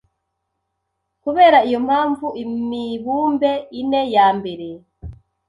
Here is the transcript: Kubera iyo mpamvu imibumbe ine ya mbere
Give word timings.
Kubera 1.23 1.57
iyo 1.67 1.79
mpamvu 1.87 2.27
imibumbe 2.43 3.51
ine 3.81 4.01
ya 4.15 4.27
mbere 4.37 4.67